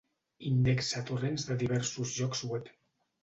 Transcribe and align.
Indexa 0.51 1.03
torrents 1.09 1.45
de 1.51 1.57
diversos 1.65 2.15
llocs 2.21 2.43
web. 2.55 2.73